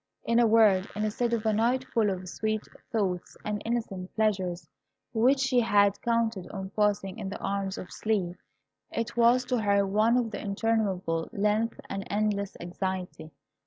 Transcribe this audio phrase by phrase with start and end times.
[0.23, 4.67] In a word, instead of a night full of sweet thoughts and innocent pleasures,
[5.13, 8.35] which she had counted on passing in the arms of sleep,
[8.89, 13.29] it was to her one of interminable length and endless anxiety.